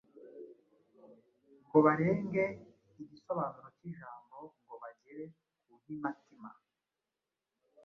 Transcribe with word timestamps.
ngo 1.65 1.77
barenge 1.85 2.43
igisobanuro 3.01 3.67
cy‟ijambo 3.77 4.37
ngo 4.65 4.75
bagere 4.81 5.23
ku 5.63 5.71
ntimatima 5.81 6.49